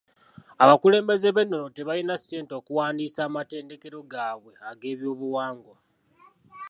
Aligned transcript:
Abakulembeze 0.63 1.27
b'ennono 1.35 1.67
tebalina 1.75 2.15
ssente 2.17 2.53
okuwandiisa 2.59 3.19
amatendekero 3.29 3.99
gaabwe 4.11 4.51
ag'ebyobuwangwa. 4.69 5.75